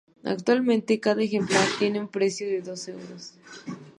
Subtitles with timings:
[0.23, 3.35] Actualmente cada ejemplar tiene un precio de dos euros.